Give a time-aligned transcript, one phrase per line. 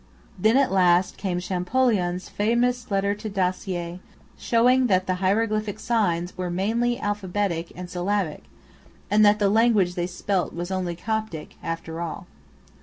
[0.39, 3.99] Then at last came Champollion's famous letter to Dacier,
[4.35, 8.45] showing that the hieroglyphic signs were mainly alphabetic and syllabic,
[9.11, 12.25] and that the language they spelt was only Coptic after all.